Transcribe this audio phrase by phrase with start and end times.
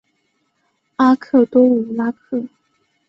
[0.95, 2.47] 阿克多武拉克。